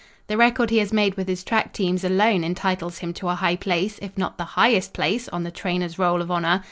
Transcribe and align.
The 0.25 0.35
record 0.35 0.71
he 0.71 0.79
has 0.79 0.91
made 0.91 1.13
with 1.15 1.27
his 1.27 1.43
track 1.43 1.73
teams 1.73 2.03
alone 2.03 2.43
entitles 2.43 2.97
him 2.97 3.13
to 3.13 3.29
a 3.29 3.35
high 3.35 3.55
place, 3.55 3.99
if 4.01 4.17
not 4.17 4.39
the 4.39 4.57
highest 4.57 4.93
place, 4.93 5.29
on 5.29 5.43
the 5.43 5.51
trainer's 5.51 5.99
roll 5.99 6.23
of 6.23 6.31
honor. 6.31 6.59